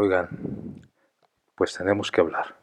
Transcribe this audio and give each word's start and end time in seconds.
Oigan, 0.00 0.28
pues 1.56 1.74
tenemos 1.76 2.12
que 2.12 2.20
hablar. 2.20 2.54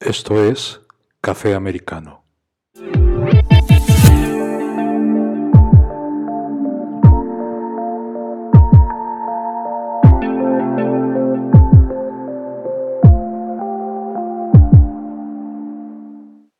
Esto 0.00 0.44
es 0.44 0.80
Café 1.20 1.54
Americano. 1.54 2.24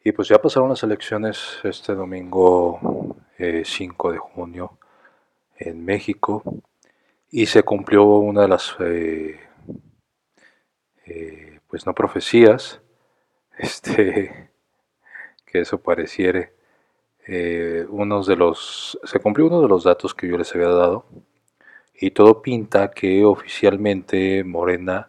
Y 0.04 0.12
pues 0.12 0.28
ya 0.28 0.38
pasaron 0.40 0.68
las 0.68 0.84
elecciones 0.84 1.58
este 1.64 1.96
domingo 1.96 3.16
5 3.64 4.10
eh, 4.10 4.12
de 4.12 4.18
junio 4.18 4.78
en 5.56 5.84
México 5.84 6.62
y 7.36 7.46
se 7.46 7.64
cumplió 7.64 8.04
una 8.04 8.42
de 8.42 8.48
las, 8.48 8.76
eh, 8.78 9.40
eh, 11.04 11.58
pues 11.66 11.84
no 11.84 11.92
profecías, 11.92 12.80
este, 13.58 14.52
que 15.44 15.60
eso 15.62 15.82
pareciere, 15.82 16.54
unos 17.88 18.28
de 18.28 18.36
los, 18.36 18.96
se 19.02 19.18
cumplió 19.18 19.48
uno 19.48 19.62
de 19.62 19.68
los 19.68 19.82
datos 19.82 20.14
que 20.14 20.28
yo 20.28 20.38
les 20.38 20.54
había 20.54 20.68
dado 20.68 21.06
y 21.94 22.12
todo 22.12 22.40
pinta 22.40 22.92
que 22.92 23.24
oficialmente 23.24 24.44
Morena 24.44 25.08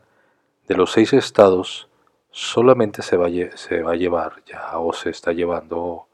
de 0.68 0.76
los 0.76 0.94
seis 0.94 1.14
estados 1.14 1.90
solamente 2.32 3.04
se 3.04 3.18
va, 3.18 3.28
se 3.56 3.84
va 3.84 3.92
a 3.92 3.96
llevar 3.96 4.44
ya 4.48 4.80
o 4.80 4.94
se 4.94 5.12
está 5.12 5.32
llevando 5.32 6.08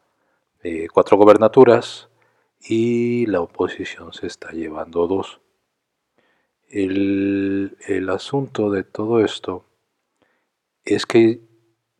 eh, 0.61 0.87
cuatro 0.91 1.15
gobernaturas 1.15 2.09
y 2.59 3.27
la 3.27 3.39
oposición 3.39 4.11
se 4.11 4.27
está 4.27 4.51
llevando 4.51 5.07
dos. 5.07 5.41
El, 6.71 8.09
asunto 8.09 8.71
de 8.71 8.83
todo 8.83 9.23
esto 9.23 9.65
es 10.85 11.05
que 11.05 11.41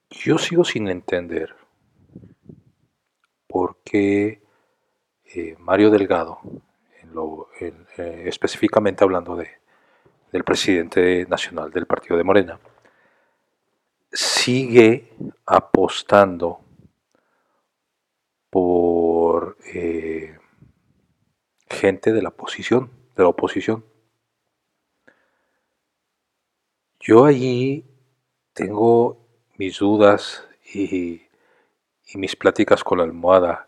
yo 0.10 0.38
sigo 0.38 0.64
sin 0.64 0.88
entender 0.88 1.54
por 3.48 3.78
qué 3.84 4.42
eh, 5.36 5.56
Mario 5.60 5.90
Delgado, 5.90 6.40
eh, 7.60 8.24
específicamente 8.26 9.04
hablando 9.04 9.36
de, 9.36 9.50
del 10.32 10.46
presidente 10.46 11.26
nacional 11.28 11.72
del 11.72 11.86
partido 11.86 12.16
de 12.16 12.24
Morena, 12.24 12.60
sigue 14.10 15.10
apostando 15.46 16.62
por 18.50 19.58
eh, 19.74 20.38
gente 21.70 22.14
de 22.14 22.22
la 22.22 22.30
oposición, 22.30 22.90
de 23.18 23.24
la 23.24 23.30
oposición. 23.30 23.91
Yo 27.04 27.26
allí 27.26 27.84
tengo 28.54 29.18
mis 29.58 29.80
dudas 29.80 30.48
y, 30.72 31.24
mis 32.14 32.36
pláticas 32.36 32.84
con 32.84 33.00
la 33.00 33.06
almohada 33.06 33.68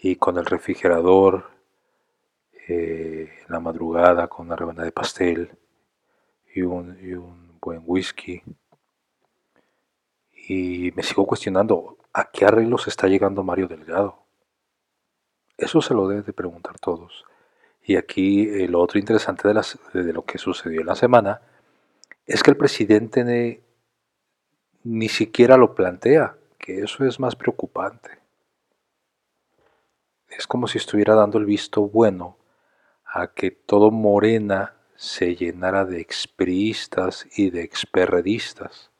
y 0.00 0.14
con 0.14 0.38
el 0.38 0.46
refrigerador 0.46 1.50
eh, 2.68 3.28
en 3.44 3.52
la 3.52 3.58
madrugada 3.58 4.28
con 4.28 4.46
una 4.46 4.54
rebanada 4.54 4.84
de 4.84 4.92
pastel 4.92 5.58
y 6.54 6.62
un, 6.62 7.58
buen 7.60 7.82
whisky 7.84 8.42
y 10.48 10.92
me 10.94 11.02
sigo 11.02 11.26
cuestionando, 11.26 11.98
¿a 12.12 12.30
qué 12.30 12.44
arreglos 12.44 12.86
está 12.86 13.08
llegando 13.08 13.42
Mario 13.42 13.66
Delgado? 13.66 14.22
Eso 15.56 15.82
se 15.82 15.94
lo 15.94 16.06
deben 16.06 16.24
de 16.24 16.32
preguntar 16.32 16.78
todos. 16.78 17.24
Y 17.82 17.96
aquí 17.96 18.48
eh, 18.48 18.68
lo 18.68 18.80
otro 18.80 19.00
interesante 19.00 19.48
de, 19.48 19.60
de, 20.04 20.12
lo 20.12 20.24
que 20.24 20.38
sucedió 20.38 20.80
en 20.80 20.86
la 20.86 20.94
semana 20.94 21.42
es 22.28 22.42
que 22.42 22.50
el 22.50 22.58
presidente 22.58 23.62
ni 24.84 25.08
siquiera 25.08 25.56
lo 25.56 25.74
plantea, 25.74 26.36
que 26.58 26.80
eso 26.80 27.06
es 27.06 27.18
más 27.18 27.34
preocupante. 27.34 28.18
Es 30.28 30.46
como 30.46 30.68
si 30.68 30.76
estuviera 30.76 31.14
dando 31.14 31.38
el 31.38 31.46
visto 31.46 31.88
bueno 31.88 32.36
a 33.06 33.28
que 33.28 33.50
todo 33.50 33.90
Morena 33.90 34.74
se 34.94 35.36
llenara 35.36 35.86
de 35.86 36.00
expriistas 36.00 37.26
y 37.34 37.48
de 37.48 37.62
experredistas. 37.62 38.90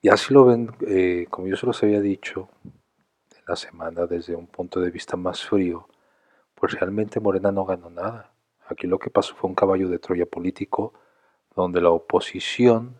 Y 0.00 0.10
así 0.10 0.32
lo 0.32 0.44
ven, 0.44 0.70
eh, 0.86 1.26
como 1.28 1.48
yo 1.48 1.56
se 1.56 1.66
los 1.66 1.82
había 1.82 2.00
dicho 2.00 2.50
en 2.64 3.42
la 3.48 3.56
semana 3.56 4.06
desde 4.06 4.36
un 4.36 4.46
punto 4.46 4.80
de 4.80 4.92
vista 4.92 5.16
más 5.16 5.42
frío, 5.44 5.88
pues 6.54 6.72
realmente 6.74 7.18
Morena 7.18 7.50
no 7.50 7.64
ganó 7.64 7.90
nada. 7.90 8.32
Aquí 8.68 8.86
lo 8.86 9.00
que 9.00 9.10
pasó 9.10 9.34
fue 9.34 9.50
un 9.50 9.56
caballo 9.56 9.88
de 9.88 9.98
Troya 9.98 10.26
político 10.26 10.94
donde 11.54 11.80
la 11.80 11.90
oposición 11.90 12.96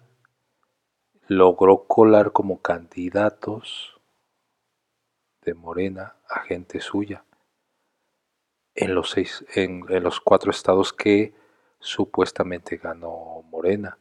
logró 1.27 1.85
colar 1.85 2.33
como 2.33 2.61
candidatos 2.61 4.01
de 5.43 5.55
Morena 5.55 6.17
a 6.29 6.41
gente 6.41 6.81
suya 6.81 7.25
en 8.75 8.95
los, 8.95 9.11
seis, 9.11 9.45
en 9.55 9.85
los 10.03 10.21
cuatro 10.21 10.51
estados 10.51 10.93
que 10.93 11.35
supuestamente 11.79 12.77
ganó 12.77 13.43
Morena 13.51 13.99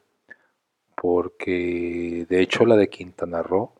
porque 0.96 2.28
de 2.30 2.42
hecho 2.42 2.66
la 2.66 2.76
de 2.76 2.90
Quintana 2.90 3.42
Roo 3.42 3.74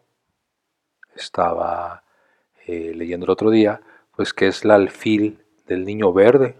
estaba 1.16 2.04
eh, 2.66 2.94
leyendo 2.96 3.26
el 3.26 3.32
otro 3.32 3.52
día, 3.52 3.82
pues 4.16 4.34
que 4.34 4.48
es 4.48 4.66
la 4.66 4.74
alfil 4.74 5.46
del 5.68 5.86
niño 5.86 6.14
verde. 6.14 6.58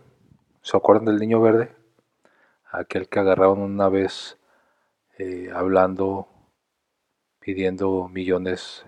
¿Se 0.62 0.78
acuerdan 0.78 1.06
del 1.06 1.18
niño 1.18 1.42
verde? 1.42 1.74
Aquel 2.72 3.10
que 3.10 3.20
agarraron 3.20 3.60
una 3.60 3.90
vez 3.90 4.38
eh, 5.18 5.52
hablando, 5.54 6.28
pidiendo 7.40 8.08
millones 8.08 8.86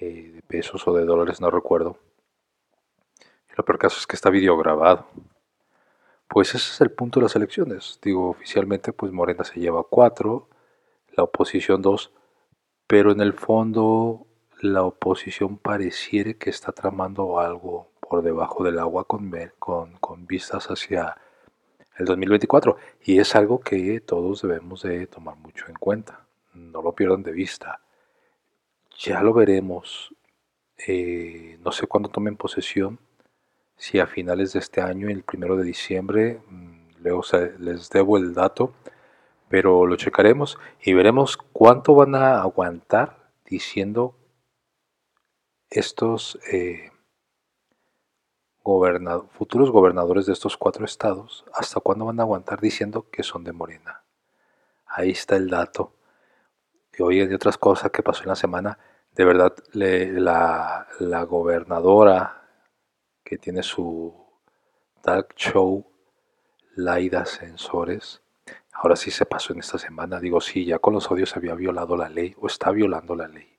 eh, 0.00 0.30
de 0.34 0.42
pesos 0.42 0.86
o 0.86 0.94
de 0.94 1.04
dólares, 1.04 1.40
no 1.40 1.50
recuerdo. 1.50 1.98
lo 3.56 3.64
peor 3.64 3.78
caso 3.78 3.98
es 3.98 4.06
que 4.06 4.16
está 4.16 4.30
videograbado. 4.30 5.06
Pues 6.28 6.54
ese 6.54 6.70
es 6.70 6.80
el 6.80 6.92
punto 6.92 7.20
de 7.20 7.24
las 7.24 7.36
elecciones. 7.36 7.98
Digo, 8.00 8.30
oficialmente 8.30 8.92
pues 8.92 9.12
Morena 9.12 9.44
se 9.44 9.60
lleva 9.60 9.82
cuatro, 9.82 10.48
la 11.16 11.24
oposición 11.24 11.82
dos, 11.82 12.12
pero 12.86 13.10
en 13.12 13.20
el 13.20 13.32
fondo 13.32 14.26
la 14.60 14.84
oposición 14.84 15.58
pareciera 15.58 16.32
que 16.34 16.50
está 16.50 16.72
tramando 16.72 17.40
algo 17.40 17.90
por 18.00 18.22
debajo 18.22 18.62
del 18.64 18.78
agua 18.78 19.04
con, 19.04 19.32
con, 19.58 19.98
con 19.98 20.26
vistas 20.26 20.70
hacia 20.70 21.16
el 21.98 22.06
2024 22.06 22.76
y 23.04 23.18
es 23.18 23.34
algo 23.34 23.60
que 23.60 24.00
todos 24.00 24.42
debemos 24.42 24.82
de 24.82 25.06
tomar 25.06 25.36
mucho 25.36 25.66
en 25.68 25.74
cuenta. 25.74 26.26
No 26.54 26.82
lo 26.82 26.92
pierdan 26.92 27.22
de 27.22 27.32
vista. 27.32 27.80
Ya 28.98 29.22
lo 29.22 29.32
veremos. 29.32 30.14
Eh, 30.86 31.58
no 31.62 31.72
sé 31.72 31.86
cuándo 31.86 32.08
tomen 32.08 32.36
posesión 32.36 32.98
si 33.82 33.98
a 33.98 34.06
finales 34.06 34.52
de 34.52 34.60
este 34.60 34.80
año, 34.80 35.08
el 35.08 35.24
primero 35.24 35.56
de 35.56 35.64
diciembre, 35.64 36.40
mm, 36.48 37.02
les 37.58 37.90
debo 37.90 38.16
el 38.16 38.32
dato, 38.32 38.74
pero 39.48 39.86
lo 39.86 39.96
checaremos 39.96 40.56
y 40.80 40.92
veremos 40.92 41.36
cuánto 41.36 41.96
van 41.96 42.14
a 42.14 42.40
aguantar 42.40 43.32
diciendo 43.44 44.14
estos 45.68 46.38
eh, 46.52 46.91
futuros 49.30 49.70
gobernadores 49.70 50.26
de 50.26 50.32
estos 50.32 50.56
cuatro 50.56 50.84
estados, 50.84 51.44
hasta 51.52 51.80
cuándo 51.80 52.06
van 52.06 52.20
a 52.20 52.22
aguantar 52.22 52.60
diciendo 52.60 53.06
que 53.10 53.22
son 53.22 53.44
de 53.44 53.52
Morena. 53.52 54.02
Ahí 54.86 55.10
está 55.10 55.36
el 55.36 55.48
dato. 55.48 55.94
Y 56.96 57.02
hoy 57.02 57.20
hay 57.20 57.32
otras 57.32 57.56
cosas 57.56 57.90
que 57.90 58.02
pasó 58.02 58.22
en 58.22 58.28
la 58.28 58.36
semana. 58.36 58.78
De 59.14 59.24
verdad, 59.24 59.54
la, 59.72 60.86
gobernadora 61.28 62.42
que 63.24 63.38
tiene 63.38 63.62
su 63.62 64.14
talk 65.00 65.34
show 65.34 65.86
Laida 66.74 67.24
Sensores. 67.26 68.22
Ahora 68.72 68.96
sí 68.96 69.10
se 69.10 69.26
pasó 69.26 69.52
en 69.52 69.60
esta 69.60 69.78
semana. 69.78 70.20
Digo, 70.20 70.40
sí, 70.40 70.64
ya 70.64 70.78
con 70.78 70.94
los 70.94 71.10
odios 71.10 71.36
había 71.36 71.54
violado 71.54 71.96
la 71.96 72.08
ley 72.08 72.34
o 72.38 72.46
está 72.46 72.70
violando 72.70 73.14
la 73.14 73.28
ley 73.28 73.56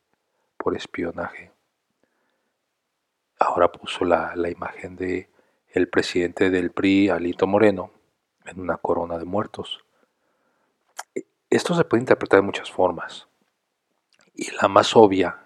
por 0.57 0.75
espionaje. 0.75 1.52
Ahora 3.43 3.71
puso 3.71 4.05
la, 4.05 4.33
la 4.35 4.49
imagen 4.49 4.95
de 4.95 5.29
el 5.69 5.89
presidente 5.89 6.49
del 6.49 6.71
PRI, 6.71 7.09
Alito 7.09 7.47
Moreno, 7.47 7.91
en 8.45 8.59
una 8.59 8.77
corona 8.77 9.17
de 9.17 9.25
muertos. 9.25 9.83
Esto 11.49 11.75
se 11.75 11.83
puede 11.83 12.01
interpretar 12.01 12.39
de 12.39 12.45
muchas 12.45 12.71
formas. 12.71 13.27
Y 14.33 14.51
la 14.51 14.67
más 14.67 14.95
obvia, 14.95 15.39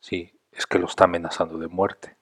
sí, 0.00 0.32
es 0.52 0.66
que 0.66 0.78
lo 0.78 0.86
está 0.86 1.04
amenazando 1.04 1.58
de 1.58 1.68
muerte. 1.68 2.16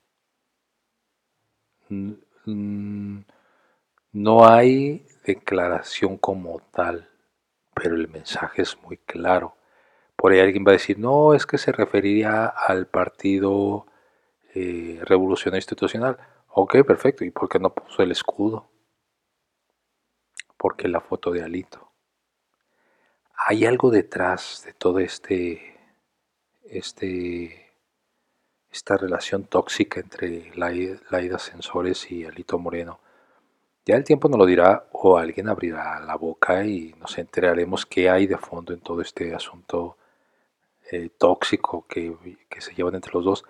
No 4.11 4.47
hay 4.47 5.05
declaración 5.25 6.17
como 6.17 6.59
tal, 6.71 7.09
pero 7.73 7.95
el 7.95 8.07
mensaje 8.07 8.61
es 8.61 8.81
muy 8.81 8.97
claro. 8.97 9.55
Por 10.15 10.31
ahí 10.31 10.39
alguien 10.39 10.63
va 10.65 10.71
a 10.71 10.73
decir, 10.73 10.97
no, 10.97 11.33
es 11.33 11.45
que 11.45 11.57
se 11.57 11.71
referiría 11.71 12.45
al 12.45 12.87
Partido 12.87 13.87
eh, 14.55 14.99
Revolución 15.03 15.55
Institucional. 15.55 16.17
Ok, 16.49 16.83
perfecto. 16.85 17.23
¿Y 17.23 17.31
por 17.31 17.49
qué 17.49 17.59
no 17.59 17.73
puso 17.73 18.01
el 18.01 18.11
escudo? 18.11 18.69
porque 20.65 20.87
la 20.87 20.99
foto 20.99 21.31
de 21.31 21.43
Alito. 21.43 21.91
Hay 23.37 23.65
algo 23.65 23.91
detrás 23.91 24.63
de 24.65 24.73
todo 24.73 24.97
este, 24.97 25.77
este, 26.63 27.71
esta 28.71 28.97
relación 28.97 29.43
tóxica 29.43 29.99
entre 29.99 30.51
Laida 30.55 31.37
Sensores 31.37 32.09
y 32.11 32.25
Alito 32.25 32.57
Moreno. 32.57 32.99
Ya 33.85 33.95
el 33.95 34.03
tiempo 34.03 34.27
nos 34.27 34.39
lo 34.39 34.47
dirá 34.47 34.87
o 34.93 35.19
alguien 35.19 35.49
abrirá 35.49 35.99
la 35.99 36.15
boca 36.15 36.65
y 36.65 36.95
nos 36.99 37.15
enteraremos 37.19 37.85
qué 37.85 38.09
hay 38.09 38.25
de 38.25 38.39
fondo 38.39 38.73
en 38.73 38.79
todo 38.79 39.01
este 39.01 39.35
asunto 39.35 39.97
eh, 40.91 41.09
tóxico 41.15 41.85
que, 41.87 42.15
que 42.49 42.61
se 42.61 42.73
llevan 42.73 42.95
entre 42.95 43.13
los 43.13 43.23
dos. 43.23 43.45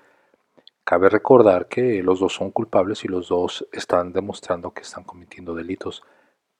Cabe 0.85 1.09
recordar 1.09 1.67
que 1.67 2.03
los 2.03 2.19
dos 2.19 2.35
son 2.35 2.51
culpables 2.51 3.03
y 3.05 3.07
los 3.07 3.29
dos 3.29 3.67
están 3.71 4.13
demostrando 4.13 4.71
que 4.71 4.83
están 4.83 5.03
cometiendo 5.03 5.55
delitos, 5.55 6.03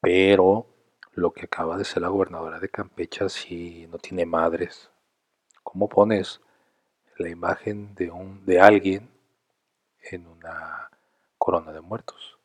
pero 0.02 0.66
lo 1.14 1.32
que 1.32 1.46
acaba 1.46 1.78
de 1.78 1.86
ser 1.86 2.02
la 2.02 2.08
gobernadora 2.08 2.60
de 2.60 2.70
Campeche 2.70 3.30
si 3.30 3.86
no 3.86 4.00
tiene 4.00 4.26
madres. 4.26 4.90
¿Cómo 5.62 5.88
pones 5.88 6.42
la 7.18 7.30
imagen 7.30 7.94
de, 7.94 8.10
un, 8.10 8.44
de 8.48 8.60
alguien 8.60 9.12
en 10.10 10.26
una 10.26 10.90
corona 11.38 11.72
de 11.72 11.82
muertos? 11.82 12.40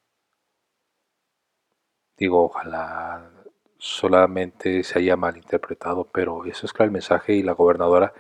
Digo, 2.19 2.45
ojalá 2.45 3.31
solamente 3.79 4.83
se 4.85 4.99
haya 4.99 5.17
malinterpretado, 5.17 6.05
pero 6.05 6.45
eso 6.45 6.67
es 6.67 6.75
claro 6.75 6.89
el 6.89 6.93
mensaje 6.93 7.33
y 7.33 7.43
la 7.43 7.53
gobernadora 7.53 8.13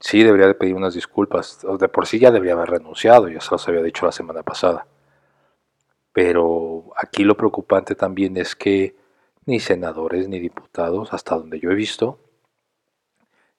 sí 0.00 0.22
debería 0.22 0.46
de 0.46 0.54
pedir 0.54 0.74
unas 0.74 0.94
disculpas. 0.94 1.64
De 1.78 1.88
por 1.88 2.06
sí 2.06 2.18
ya 2.18 2.30
debería 2.30 2.54
haber 2.54 2.70
renunciado, 2.70 3.28
ya 3.28 3.40
se 3.40 3.50
los 3.50 3.66
había 3.68 3.82
dicho 3.82 4.06
la 4.06 4.12
semana 4.12 4.42
pasada. 4.42 4.86
Pero 6.12 6.92
aquí 6.96 7.24
lo 7.24 7.36
preocupante 7.36 7.94
también 7.94 8.36
es 8.36 8.54
que 8.54 8.96
ni 9.46 9.60
senadores 9.60 10.28
ni 10.28 10.38
diputados, 10.38 11.12
hasta 11.12 11.36
donde 11.36 11.60
yo 11.60 11.70
he 11.70 11.74
visto, 11.74 12.18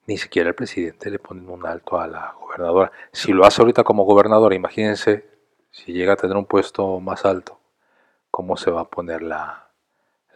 ni 0.06 0.18
siquiera 0.18 0.50
el 0.50 0.54
presidente 0.54 1.10
le 1.10 1.18
ponen 1.18 1.48
un 1.48 1.66
alto 1.66 1.98
a 2.00 2.06
la 2.06 2.34
gobernadora. 2.40 2.92
Si 3.12 3.32
lo 3.32 3.44
hace 3.44 3.60
ahorita 3.62 3.84
como 3.84 4.04
gobernadora, 4.04 4.54
imagínense 4.54 5.28
si 5.70 5.92
llega 5.92 6.14
a 6.14 6.16
tener 6.16 6.36
un 6.36 6.46
puesto 6.46 7.00
más 7.00 7.24
alto, 7.24 7.58
cómo 8.30 8.56
se 8.56 8.70
va 8.70 8.82
a 8.82 8.90
poner 8.90 9.22
la, 9.22 9.70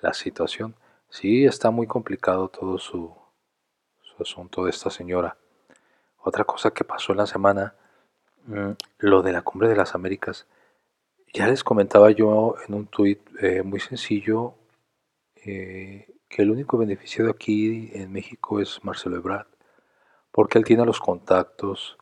la 0.03 0.13
situación. 0.15 0.75
Sí, 1.09 1.45
está 1.45 1.71
muy 1.71 1.87
complicado 1.87 2.49
todo 2.49 2.79
su, 2.79 3.15
asunto 4.19 4.65
de 4.65 4.71
esta 4.71 4.91
señora. 4.91 5.39
Otra 6.23 6.45
cosa 6.45 6.73
que 6.73 6.85
pasó 6.85 7.13
en 7.13 7.19
la 7.19 7.27
semana, 7.27 7.75
mm, 8.47 8.71
lo 8.99 9.23
de 9.23 9.33
la 9.33 9.43
cumbre 9.43 9.69
de 9.69 9.77
las 9.77 9.95
Américas. 9.95 10.47
Ya 11.33 11.47
les 11.47 11.65
comentaba 11.65 12.11
yo 12.11 12.57
en 12.67 12.75
un 12.75 12.87
tuit 12.87 13.21
eh, 13.41 13.63
muy 13.63 13.81
sencillo 13.81 14.55
eh, 15.47 16.07
que 16.29 16.43
el 16.43 16.51
único 16.51 16.77
beneficiado 16.79 17.31
aquí 17.31 17.91
en 17.95 18.13
México 18.13 18.61
es 18.61 18.85
Marcelo 18.85 19.17
Ebrard, 19.17 19.47
porque 20.31 20.59
él 20.59 20.65
tiene 20.65 20.85
los 20.85 21.01
contactos. 21.01 21.97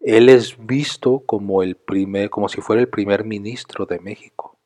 Él 0.00 0.28
es 0.28 0.56
visto 0.66 1.20
como 1.26 1.62
el 1.62 1.76
primer, 1.76 2.30
como 2.30 2.48
si 2.48 2.60
fuera 2.60 2.82
el 2.82 2.88
primer 2.88 3.24
ministro 3.24 3.86
de 3.86 3.98
México. 4.00 4.56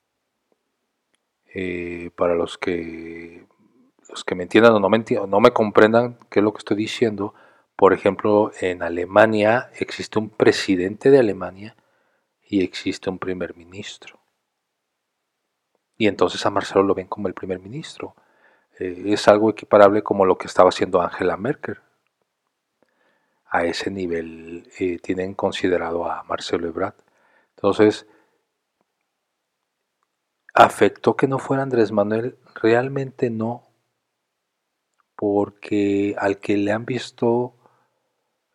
Eh, 1.54 2.10
para 2.16 2.34
los 2.34 2.58
que, 2.58 3.46
los 4.08 4.24
que 4.24 4.34
me 4.34 4.44
entiendan 4.44 4.74
o 4.74 4.80
no 4.80 4.88
me, 4.88 5.04
no 5.28 5.40
me 5.40 5.50
comprendan 5.52 6.18
qué 6.30 6.40
es 6.40 6.44
lo 6.44 6.52
que 6.52 6.58
estoy 6.58 6.76
diciendo, 6.76 7.34
por 7.80 7.94
ejemplo, 7.94 8.52
en 8.60 8.82
Alemania 8.82 9.70
existe 9.78 10.18
un 10.18 10.28
presidente 10.28 11.10
de 11.10 11.18
Alemania 11.18 11.74
y 12.46 12.62
existe 12.62 13.08
un 13.08 13.18
primer 13.18 13.56
ministro. 13.56 14.20
Y 15.96 16.06
entonces 16.06 16.44
a 16.44 16.50
Marcelo 16.50 16.82
lo 16.82 16.94
ven 16.94 17.06
como 17.06 17.26
el 17.26 17.32
primer 17.32 17.58
ministro. 17.58 18.14
Eh, 18.78 19.04
es 19.06 19.26
algo 19.28 19.48
equiparable 19.48 20.02
como 20.02 20.26
lo 20.26 20.36
que 20.36 20.46
estaba 20.46 20.68
haciendo 20.68 21.00
Angela 21.00 21.38
Merkel. 21.38 21.78
A 23.46 23.64
ese 23.64 23.90
nivel 23.90 24.70
eh, 24.78 24.98
tienen 24.98 25.32
considerado 25.32 26.04
a 26.04 26.22
Marcelo 26.24 26.68
Ebrard. 26.68 26.96
Entonces, 27.56 28.06
¿Afectó 30.52 31.16
que 31.16 31.28
no 31.28 31.38
fuera 31.38 31.62
Andrés 31.62 31.92
Manuel? 31.92 32.36
Realmente 32.56 33.30
no, 33.30 33.62
porque 35.16 36.14
al 36.18 36.40
que 36.40 36.58
le 36.58 36.72
han 36.72 36.84
visto 36.84 37.54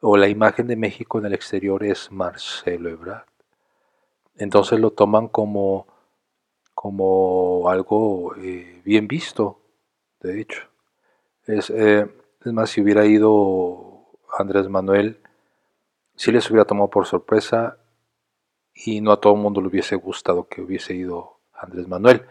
o 0.07 0.17
la 0.17 0.27
imagen 0.27 0.67
de 0.67 0.75
México 0.75 1.17
en 1.17 1.25
el 1.25 1.33
exterior 1.33 1.83
es 1.83 2.11
Marcelo 2.11 2.89
Ebrard. 2.91 3.25
Entonces 4.37 4.79
lo 4.79 4.91
toman 4.91 5.29
como, 5.29 5.87
como 6.75 7.67
algo 7.69 8.35
eh, 8.35 8.83
bien 8.85 9.07
visto, 9.07 9.59
de 10.19 10.41
hecho. 10.41 10.61
Es, 11.47 11.71
eh, 11.71 12.07
es, 12.39 12.53
más, 12.53 12.69
si 12.69 12.81
hubiera 12.81 13.03
ido 13.07 14.05
Andrés 14.37 14.69
Manuel, 14.69 15.19
sí 16.15 16.31
les 16.31 16.47
hubiera 16.51 16.65
tomado 16.65 16.91
por 16.91 17.07
sorpresa 17.07 17.79
y 18.75 19.01
no 19.01 19.11
a 19.11 19.19
todo 19.19 19.33
el 19.33 19.39
mundo 19.39 19.59
le 19.59 19.69
hubiese 19.69 19.95
gustado 19.95 20.47
que 20.47 20.61
hubiese 20.61 20.93
ido 20.93 21.39
Andrés 21.51 21.87
Manuel, 21.87 22.27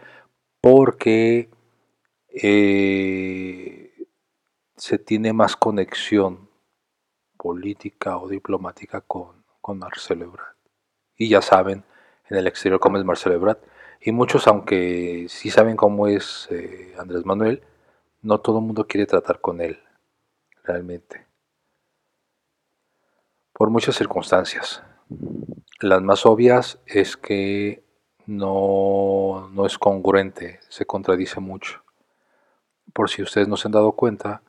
porque 0.61 1.49
eh, 2.41 4.07
se 4.77 4.97
tiene 4.97 5.33
más 5.33 5.57
conexión 5.57 6.54
política 7.45 8.17
o 8.17 8.27
diplomática 8.27 9.01
con, 9.01 9.45
Marcelo 9.77 10.25
Ebrard. 10.25 10.55
Y 11.15 11.29
ya 11.29 11.43
saben 11.43 11.83
en 12.27 12.37
el 12.37 12.47
exterior 12.47 12.79
cómo 12.79 12.97
es 12.97 13.05
Marcelo 13.05 13.35
Ebrard. 13.35 13.59
Y 14.01 14.11
muchos, 14.11 14.47
aunque 14.47 15.27
sí 15.29 15.51
saben 15.51 15.75
cómo 15.75 16.07
es 16.07 16.47
eh, 16.49 16.95
Andrés 16.97 17.23
Manuel, 17.23 17.61
no 18.23 18.39
todo 18.39 18.57
el 18.57 18.65
mundo 18.65 18.87
quiere 18.87 19.05
tratar 19.05 19.41
con 19.41 19.61
él, 19.61 19.77
realmente. 20.63 21.27
Por 23.53 23.69
muchas 23.69 23.95
circunstancias. 23.95 24.81
Las 25.81 26.01
más 26.01 26.25
obvias 26.25 26.79
es 26.87 27.15
que 27.15 27.83
no, 28.25 29.49
no 29.53 29.67
es 29.67 29.77
congruente, 29.77 30.59
se 30.69 30.85
contradice 30.85 31.39
mucho. 31.39 31.83
Por 32.91 33.11
si 33.11 33.21
ustedes 33.21 33.47
no 33.47 33.55
se 33.55 33.67
han 33.67 33.73
dado 33.73 33.91
cuenta, 33.91 34.41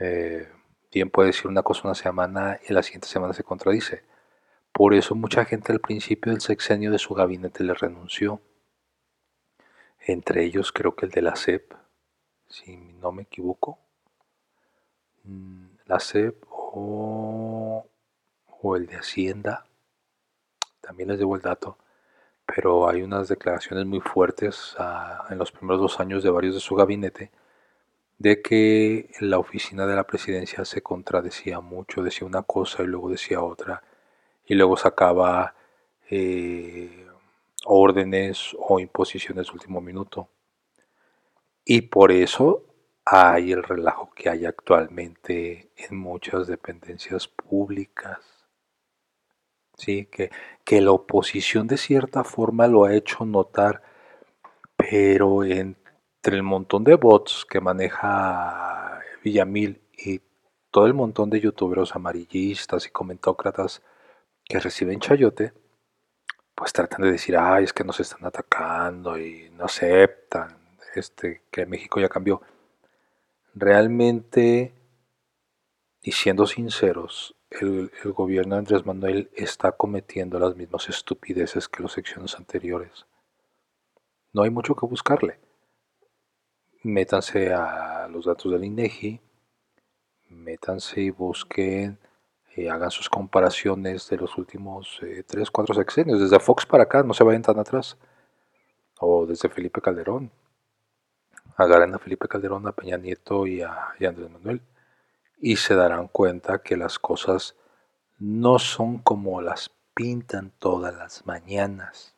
eh, 0.00 0.48
bien 0.92 1.10
puede 1.10 1.28
decir 1.28 1.46
una 1.48 1.62
cosa 1.62 1.82
una 1.84 1.94
semana 1.94 2.60
y 2.68 2.72
la 2.72 2.82
siguiente 2.82 3.08
semana 3.08 3.32
se 3.32 3.44
contradice. 3.44 4.04
Por 4.72 4.94
eso 4.94 5.14
mucha 5.14 5.44
gente 5.44 5.72
al 5.72 5.80
principio 5.80 6.32
del 6.32 6.40
sexenio 6.40 6.90
de 6.90 6.98
su 6.98 7.14
gabinete 7.14 7.64
le 7.64 7.74
renunció. 7.74 8.40
Entre 10.00 10.44
ellos 10.44 10.72
creo 10.72 10.94
que 10.94 11.06
el 11.06 11.12
de 11.12 11.22
la 11.22 11.36
CEP, 11.36 11.74
si 12.48 12.76
no 12.76 13.12
me 13.12 13.22
equivoco. 13.22 13.78
Mm, 15.24 15.66
la 15.86 16.00
CEP 16.00 16.44
o, 16.50 17.86
el 18.76 18.86
de 18.86 18.96
Hacienda. 18.96 19.66
También 20.80 21.08
les 21.08 21.18
debo 21.18 21.36
el 21.36 21.42
dato 21.42 21.78
pero 22.44 22.88
hay 22.88 23.02
unas 23.02 23.28
declaraciones 23.28 23.86
muy 23.86 24.00
fuertes 24.00 24.74
ah, 24.78 25.26
en 25.30 25.38
los 25.38 25.52
primeros 25.52 25.80
dos 25.80 26.00
años 26.00 26.22
de 26.22 26.30
varios 26.30 26.54
de 26.54 26.60
su 26.60 26.74
gabinete 26.74 27.30
de 28.22 28.40
que 28.40 29.10
la 29.18 29.40
oficina 29.40 29.84
de 29.84 29.96
la 29.96 30.06
presidencia 30.06 30.64
se 30.64 30.80
contradecía 30.80 31.58
mucho, 31.58 32.04
decía 32.04 32.24
una 32.24 32.42
cosa 32.42 32.84
y 32.84 32.86
luego 32.86 33.10
decía 33.10 33.42
otra, 33.42 33.82
y 34.46 34.54
luego 34.54 34.76
sacaba 34.76 35.56
eh, 36.08 37.04
órdenes 37.64 38.56
o 38.60 38.78
imposiciones 38.78 39.48
de 39.48 39.52
último 39.52 39.80
minuto. 39.80 40.28
Y 41.64 41.82
por 41.82 42.12
eso 42.12 42.64
hay 43.04 43.50
el 43.50 43.64
relajo 43.64 44.12
que 44.14 44.28
hay 44.28 44.46
actualmente 44.46 45.72
en 45.76 45.96
muchas 45.96 46.46
dependencias 46.46 47.26
públicas 47.26 48.20
¿sí? 49.76 50.06
que, 50.06 50.30
que 50.64 50.80
la 50.80 50.92
oposición 50.92 51.66
de 51.66 51.76
cierta 51.76 52.22
forma 52.22 52.68
lo 52.68 52.84
ha 52.84 52.94
hecho 52.94 53.24
notar, 53.24 53.82
pero 54.76 55.42
entre 56.22 56.36
el 56.36 56.44
montón 56.44 56.84
de 56.84 56.94
bots 56.94 57.44
que 57.44 57.60
maneja 57.60 59.00
Villamil 59.24 59.80
y 59.98 60.20
todo 60.70 60.86
el 60.86 60.94
montón 60.94 61.30
de 61.30 61.40
youtuberos 61.40 61.96
amarillistas 61.96 62.86
y 62.86 62.90
comentócratas 62.90 63.82
que 64.44 64.60
reciben 64.60 65.00
chayote, 65.00 65.52
pues 66.54 66.72
tratan 66.72 67.02
de 67.02 67.10
decir, 67.10 67.36
ay, 67.36 67.64
es 67.64 67.72
que 67.72 67.82
nos 67.82 67.98
están 67.98 68.24
atacando 68.24 69.18
y 69.18 69.50
no 69.50 69.64
aceptan 69.64 70.56
este, 70.94 71.42
que 71.50 71.66
México 71.66 71.98
ya 71.98 72.08
cambió. 72.08 72.40
Realmente, 73.52 74.72
y 76.02 76.12
siendo 76.12 76.46
sinceros, 76.46 77.34
el, 77.50 77.90
gobierno 78.04 78.54
de 78.54 78.60
Andrés 78.60 78.86
Manuel 78.86 79.28
está 79.34 79.72
cometiendo 79.72 80.38
las 80.38 80.54
mismas 80.54 80.88
estupideces 80.88 81.68
que 81.68 81.82
las 81.82 81.90
secciones 81.90 82.36
anteriores. 82.36 83.06
No 84.32 84.42
hay 84.42 84.50
mucho 84.50 84.76
que 84.76 84.86
buscarle. 84.86 85.40
Métanse 86.84 87.52
a 87.52 88.08
los 88.08 88.26
datos 88.26 88.50
del 88.52 88.64
INEGI, 88.64 89.20
métanse 90.30 91.00
y 91.00 91.10
busquen, 91.10 91.98
eh, 92.56 92.68
hagan 92.68 92.90
sus 92.90 93.08
comparaciones 93.08 94.08
de 94.08 94.16
los 94.16 94.36
últimos 94.36 94.98
3, 95.00 95.48
eh, 95.48 95.52
4 95.52 95.74
sexenios, 95.74 96.20
desde 96.20 96.40
Fox 96.40 96.66
para 96.66 96.84
acá, 96.84 97.02
no 97.02 97.14
se 97.14 97.24
vayan 97.24 97.42
tan 97.42 97.58
atrás, 97.58 97.96
o 98.98 99.26
desde 99.26 99.48
Felipe 99.48 99.80
Calderón. 99.80 100.30
agarren 101.56 101.94
a 101.94 101.98
Felipe 101.98 102.28
Calderón, 102.28 102.66
a 102.66 102.72
Peña 102.72 102.96
Nieto 102.96 103.46
y 103.46 103.62
a, 103.62 103.94
y 103.98 104.06
a 104.06 104.08
Andrés 104.08 104.30
Manuel 104.30 104.62
y 105.42 105.56
se 105.56 105.74
darán 105.74 106.06
cuenta 106.06 106.62
que 106.62 106.76
las 106.76 107.00
cosas 107.00 107.56
no 108.18 108.60
son 108.60 108.98
como 108.98 109.42
las 109.42 109.72
pintan 109.92 110.52
todas 110.58 110.94
las 110.94 111.26
mañanas. 111.26 112.11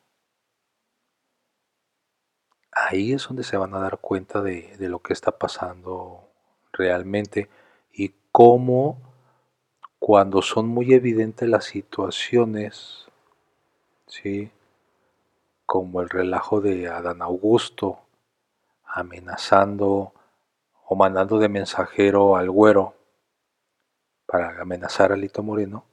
Ahí 2.75 3.13
es 3.13 3.27
donde 3.27 3.43
se 3.43 3.57
van 3.57 3.73
a 3.73 3.79
dar 3.79 3.99
cuenta 3.99 4.41
de, 4.41 4.75
lo 4.79 4.99
que 4.99 5.13
está 5.13 5.31
pasando 5.31 6.29
realmente 6.73 7.49
y 7.91 8.13
cómo 8.31 8.97
cuando 9.97 10.41
son 10.41 10.67
muy 10.67 10.93
evidentes 10.93 11.49
las 11.49 11.65
situaciones, 11.65 13.07
¿sí? 14.07 14.51
como 15.65 16.01
el 16.01 16.09
relajo 16.09 16.61
de 16.61 16.87
Adán 16.89 17.21
Augusto 17.21 17.99
amenazando 18.85 20.13
o 20.85 20.95
mandando 20.95 21.39
de 21.39 21.49
mensajero 21.49 22.35
al 22.35 22.51
güero 22.51 22.93
para 24.27 24.61
amenazar 24.61 25.11
a 25.11 25.15
Lito 25.15 25.41
Moreno, 25.41 25.85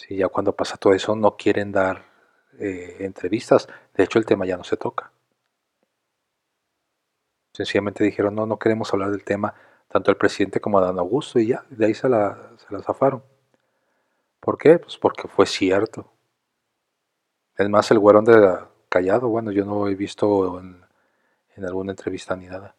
Sí, 0.00 0.16
ya 0.16 0.28
cuando 0.28 0.56
pasa 0.56 0.78
todo 0.78 0.94
eso 0.94 1.14
no 1.14 1.36
quieren 1.36 1.72
dar 1.72 2.09
eh, 2.58 2.96
entrevistas. 3.00 3.68
De 3.94 4.04
hecho, 4.04 4.18
el 4.18 4.26
tema 4.26 4.46
ya 4.46 4.56
no 4.56 4.64
se 4.64 4.76
toca. 4.76 5.12
Sencillamente 7.52 8.04
dijeron, 8.04 8.34
no, 8.34 8.46
no 8.46 8.58
queremos 8.58 8.92
hablar 8.92 9.10
del 9.10 9.24
tema, 9.24 9.54
tanto 9.88 10.10
el 10.10 10.16
presidente 10.16 10.60
como 10.60 10.78
Adán 10.78 10.98
Augusto, 10.98 11.38
y 11.38 11.48
ya, 11.48 11.64
de 11.70 11.86
ahí 11.86 11.94
se 11.94 12.08
la, 12.08 12.52
se 12.56 12.72
la 12.74 12.82
zafaron. 12.82 13.22
¿Por 14.40 14.56
qué? 14.56 14.78
Pues 14.78 14.96
porque 14.96 15.28
fue 15.28 15.46
cierto. 15.46 16.10
Es 17.56 17.68
más, 17.68 17.90
el 17.90 17.98
güero 17.98 18.20
anda 18.20 18.70
callado, 18.88 19.28
bueno, 19.28 19.52
yo 19.52 19.64
no 19.64 19.88
he 19.88 19.94
visto 19.94 20.58
en, 20.60 20.84
alguna 21.64 21.92
entrevista 21.92 22.34
ni 22.36 22.46
nada. 22.46 22.74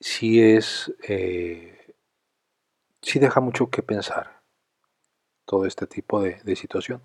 Sí 0.00 0.40
es, 0.40 0.92
eh, 1.08 1.94
sí 3.02 3.18
deja 3.18 3.40
mucho 3.40 3.68
que 3.68 3.82
pensar 3.82 4.42
todo 5.44 5.66
este 5.66 5.86
tipo 5.86 6.20
de, 6.22 6.56
situación. 6.56 7.02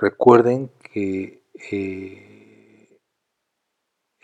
Recuerden 0.00 0.70
que 0.80 1.42
eh, 1.72 3.00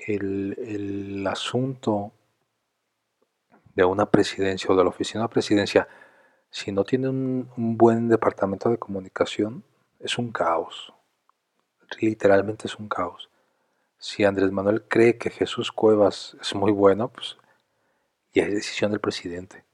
el, 0.07 1.27
asunto 1.27 2.13
de 3.75 3.85
una 3.85 4.09
presidencia 4.09 4.71
o 4.71 4.77
de 4.77 4.85
la 4.85 4.91
oficina 4.91 5.25
de 5.25 5.31
presidencia, 5.31 5.89
si 6.49 6.71
no 6.71 6.85
tiene 6.85 7.09
un, 7.09 7.49
buen 7.57 8.09
departamento 8.09 8.71
de 8.71 8.79
comunicación, 8.79 9.65
es 9.99 10.17
un 10.17 10.31
caos. 10.31 10.95
Literalmente 12.01 12.69
es 12.69 12.77
un 12.77 12.89
caos. 12.89 13.29
Si 13.99 14.25
Andrés 14.25 14.53
Manuel 14.53 14.85
cree 14.87 15.19
que 15.19 15.31
Jesús 15.31 15.73
Cuevas 15.73 16.37
es 16.41 16.55
muy 16.55 16.71
bueno, 16.71 17.09
pues 17.09 17.37
ya 18.33 18.45
es 18.45 18.55
decisión 18.55 18.93
del 18.93 19.01
presidente. 19.01 19.65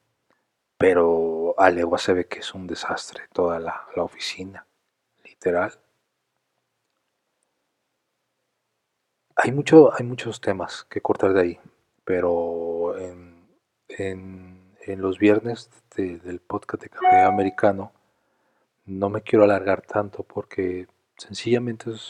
Pero 0.79 1.55
a 1.59 1.69
legua 1.69 1.99
se 1.99 2.15
ve 2.15 2.27
que 2.27 2.39
es 2.39 2.55
un 2.55 2.67
desastre 2.67 3.25
toda 3.35 3.59
la, 3.59 3.87
oficina, 3.97 4.67
literal. 5.25 5.79
Hay, 9.43 9.53
mucho, 9.53 9.93
hay 9.95 10.05
muchos 10.05 10.41
temas 10.41 10.85
que 10.85 11.01
cortar 11.01 11.33
de 11.33 11.41
ahí, 11.41 11.61
pero 12.05 12.95
en, 12.99 13.39
los 14.87 15.19
viernes 15.19 15.71
del 15.97 16.41
podcast 16.41 16.83
de 16.83 16.89
Café 16.89 17.23
Americano 17.23 17.93
no 18.87 19.09
me 19.09 19.23
quiero 19.23 19.45
alargar 19.45 19.83
tanto 19.83 20.25
porque 20.25 20.89
sencillamente 21.17 21.93
es 21.93 22.03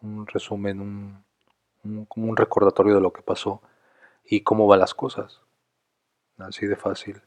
un 0.00 0.26
resumen, 0.26 0.80
un, 0.80 1.24
un, 1.82 2.06
un 2.14 2.36
recordatorio 2.36 2.94
de 2.94 3.00
lo 3.00 3.12
que 3.12 3.22
pasó 3.22 3.60
y 4.24 4.42
cómo 4.42 4.66
van 4.66 4.78
las 4.78 4.94
cosas. 4.94 5.40
Así 6.38 6.66
de 6.66 6.76
fácil 6.76 7.20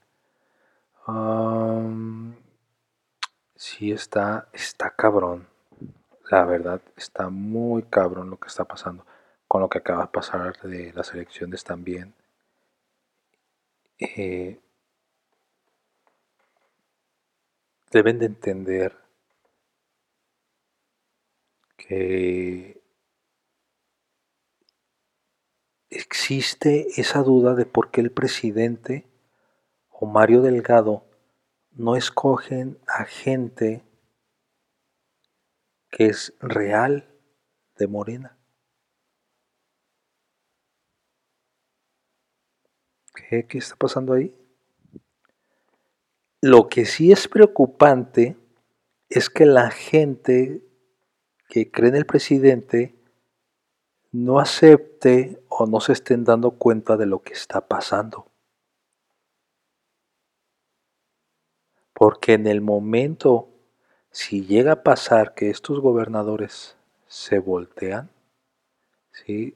sí 3.56 3.92
está, 3.92 4.50
está 4.54 4.92
cabrón. 4.96 5.48
La 6.30 6.44
verdad, 6.44 6.82
está 6.98 7.30
muy 7.30 7.84
cabrón 7.84 8.30
lo 8.30 8.38
que 8.38 8.48
está 8.48 8.66
pasando. 8.66 9.06
Con 9.48 9.62
lo 9.62 9.70
que 9.70 9.78
acaba 9.78 10.04
de 10.04 10.10
pasar 10.10 10.60
de 10.62 10.92
las 10.94 11.14
elecciones 11.14 11.64
también. 11.64 12.14
Eh, 14.00 14.60
deben 17.92 18.20
de 18.20 18.26
entender 18.26 18.96
que 21.78 22.82
existe 25.90 26.88
esa 27.00 27.24
duda 27.24 27.56
de 27.56 27.66
por 27.66 27.90
qué 27.90 28.02
el 28.02 28.12
presidente 28.12 29.08
o 29.90 30.06
Mario 30.06 30.42
Delgado 30.42 31.06
no 31.72 31.96
escogen 31.96 32.78
a 32.88 33.06
gente 33.06 33.87
que 35.89 36.08
es 36.08 36.34
real 36.39 37.10
de 37.77 37.88
Morena. 37.88 38.38
¿Qué, 43.15 43.48
¿Qué, 43.48 43.58
está 43.58 43.75
pasando 43.75 44.13
ahí? 44.13 44.36
Lo 46.41 46.70
que 46.70 46.86
sí 46.86 47.12
es 47.12 47.27
preocupante 47.27 48.38
es 49.10 49.29
que 49.29 49.46
la 49.46 49.72
gente 49.72 50.63
que 51.50 51.72
cree 51.72 51.89
en 51.89 51.96
el 51.96 52.06
presidente 52.06 52.96
no 54.12 54.39
acepte 54.39 55.44
o 55.50 55.65
no 55.65 55.79
se 55.79 55.94
estén 55.94 56.24
dando 56.24 56.51
cuenta 56.51 56.98
de 56.98 57.06
lo 57.06 57.22
que 57.22 57.34
está 57.34 57.67
pasando. 57.67 58.32
Porque 61.94 62.34
en 62.34 62.48
el 62.48 62.62
momento, 62.62 63.50
si 64.18 64.44
llega 64.44 64.72
a 64.72 64.82
pasar 64.82 65.36
que 65.36 65.52
estos 65.52 65.80
gobernadores 65.80 66.76
se 67.06 67.38
voltean, 67.38 68.10
¿sí? 69.12 69.56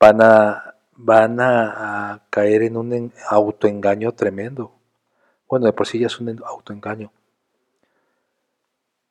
van, 0.00 0.22
a, 0.22 0.76
van 0.96 1.38
a, 1.38 2.22
caer 2.30 2.62
en 2.62 2.78
un 2.78 3.12
autoengaño 3.28 4.12
tremendo. 4.12 4.72
Bueno, 5.46 5.66
de 5.66 5.74
por 5.74 5.86
sí 5.86 5.98
ya 5.98 6.06
es 6.06 6.18
un 6.18 6.42
autoengaño. 6.42 7.12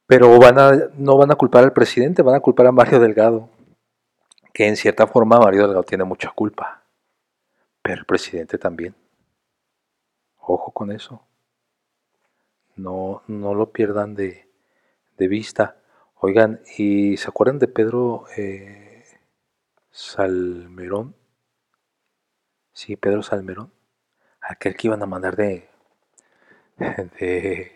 Pero 0.07 0.39
van 0.39 0.57
a, 0.57 0.71
no 0.95 1.17
van 1.17 1.31
a 1.31 1.35
culpar 1.35 1.63
al 1.63 1.71
presidente, 1.71 2.23
van 2.23 2.33
a 2.33 2.39
culpar 2.39 2.65
a 2.65 2.71
Mario 2.71 2.99
Delgado. 2.99 3.47
Que 4.51 4.67
en 4.67 4.75
cierta 4.75 5.05
forma 5.05 5.37
Mario 5.37 5.61
Delgado 5.67 5.83
tiene 5.83 6.03
mucha 6.03 6.31
culpa. 6.31 6.81
Pero 7.83 7.99
el 7.99 8.05
presidente 8.07 8.57
también. 8.57 8.95
Ojo 10.39 10.71
con 10.71 10.91
eso 10.91 11.21
no, 12.81 13.23
no 13.27 13.53
lo 13.53 13.71
pierdan 13.71 14.15
de, 14.15 14.47
vista. 15.17 15.77
Oigan, 16.15 16.61
¿y 16.77 17.15
se 17.17 17.27
acuerdan 17.27 17.59
de 17.59 17.67
Pedro 17.67 18.25
eh, 18.35 19.05
Salmerón? 19.91 21.15
Sí, 22.73 22.95
Pedro 22.95 23.21
Salmerón. 23.21 23.71
Aquel 24.41 24.75
que 24.75 24.87
iban 24.87 25.03
a 25.03 25.05
mandar 25.05 25.35
de, 25.35 25.69
de, 26.77 27.71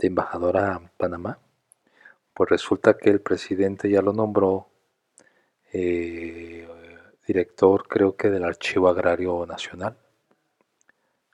embajador 0.00 0.56
a 0.56 0.80
Panamá. 0.96 1.38
Pues 2.34 2.50
resulta 2.50 2.96
que 2.98 3.10
el 3.10 3.20
presidente 3.20 3.88
ya 3.88 4.02
lo 4.02 4.12
nombró 4.12 4.68
eh, 5.72 6.66
director, 7.24 7.86
creo 7.86 8.16
que 8.16 8.30
del 8.30 8.44
Archivo 8.44 8.88
Agrario 8.88 9.46
Nacional. 9.46 9.96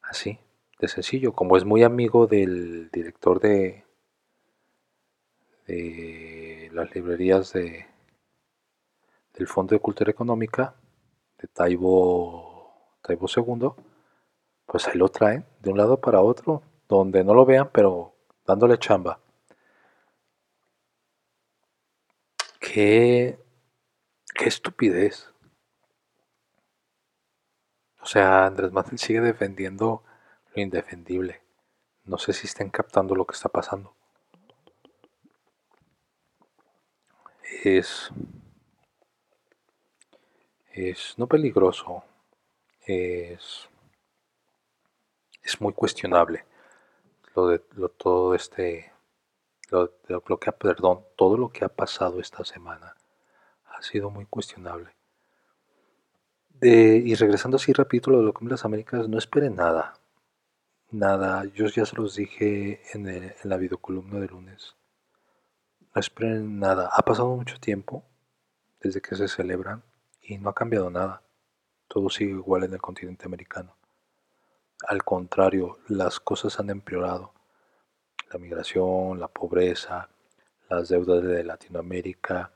Así 0.02 0.38
de 0.78 0.88
sencillo, 0.88 1.32
como 1.32 1.56
es 1.56 1.64
muy 1.64 1.82
amigo 1.82 2.26
del 2.26 2.90
director 2.90 3.40
de, 3.40 3.84
de 5.66 6.70
las 6.72 6.94
librerías 6.94 7.52
de, 7.52 7.86
del 9.34 9.46
Fondo 9.48 9.74
de 9.74 9.80
Cultura 9.80 10.10
Económica, 10.10 10.74
de 11.38 11.48
Taibo, 11.48 12.96
Taibo 13.02 13.26
II, 13.34 13.84
pues 14.66 14.86
ahí 14.86 14.98
lo 14.98 15.08
traen 15.08 15.44
de 15.60 15.70
un 15.70 15.78
lado 15.78 16.00
para 16.00 16.20
otro, 16.20 16.62
donde 16.88 17.24
no 17.24 17.34
lo 17.34 17.44
vean, 17.44 17.70
pero 17.72 18.14
dándole 18.46 18.78
chamba. 18.78 19.20
Qué, 22.60 23.38
qué 24.34 24.44
estupidez. 24.46 25.32
O 28.00 28.06
sea, 28.06 28.46
Andrés 28.46 28.72
Manuel 28.72 28.98
sigue 28.98 29.20
defendiendo 29.20 30.02
indefendible. 30.54 31.42
No 32.04 32.18
sé 32.18 32.32
si 32.32 32.46
estén 32.46 32.70
captando 32.70 33.14
lo 33.14 33.26
que 33.26 33.34
está 33.34 33.48
pasando. 33.48 33.94
Es, 37.64 38.10
es 40.72 41.14
no 41.16 41.26
peligroso, 41.26 42.04
es, 42.86 43.68
es 45.42 45.60
muy 45.60 45.72
cuestionable 45.72 46.44
lo 47.34 47.48
de 47.48 47.58
todo 47.96 48.34
este, 48.34 48.92
lo, 49.70 49.92
lo 50.08 50.38
que, 50.38 50.52
perdón, 50.52 51.04
todo 51.16 51.36
lo 51.36 51.50
que 51.50 51.64
ha 51.64 51.68
pasado 51.68 52.20
esta 52.20 52.44
semana 52.44 52.96
ha 53.66 53.82
sido 53.82 54.10
muy 54.10 54.26
cuestionable. 54.26 54.90
y 56.60 57.14
regresando 57.14 57.56
así 57.56 57.72
rapidito 57.72 58.10
a 58.10 58.14
lo 58.14 58.32
que 58.32 58.44
las 58.46 58.64
Américas, 58.64 59.08
no 59.08 59.18
esperen 59.18 59.56
nada. 59.56 59.97
Nada, 60.90 61.44
yo 61.44 61.66
ya 61.66 61.84
se 61.84 61.96
los 61.96 62.16
dije 62.16 62.80
en, 62.94 63.08
en 63.08 63.34
la 63.44 63.58
videocolumna 63.58 64.20
de 64.20 64.28
lunes. 64.28 64.74
No 65.94 66.00
esperen 66.00 66.58
nada. 66.58 66.88
Ha 66.92 67.02
pasado 67.02 67.34
mucho 67.36 67.60
tiempo 67.60 68.04
desde 68.80 69.02
que 69.02 69.14
se 69.14 69.28
celebran 69.28 69.82
y 70.22 70.38
no 70.38 70.48
ha 70.48 70.54
cambiado 70.54 70.90
nada. 70.90 71.22
Todo 71.88 72.08
sigue 72.08 72.30
igual 72.30 72.64
en 72.64 72.72
el 72.72 72.80
continente 72.80 73.26
americano. 73.26 73.76
Al 74.86 75.04
contrario, 75.04 75.78
las 75.88 76.20
cosas 76.20 76.58
han 76.60 76.70
empeorado. 76.70 77.32
La 78.32 78.38
migración, 78.38 79.18
la 79.18 79.28
pobreza, 79.28 80.08
las 80.68 80.88
deudas 80.88 81.22
de 81.22 81.44
Latinoamérica, 81.44 82.52